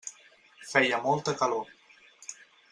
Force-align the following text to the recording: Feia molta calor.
Feia 0.69 1.01
molta 1.05 1.37
calor. 1.43 1.71